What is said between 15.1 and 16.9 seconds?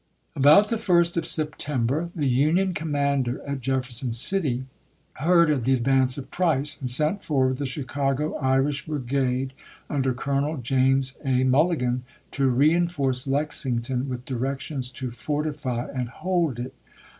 fortify and hold it.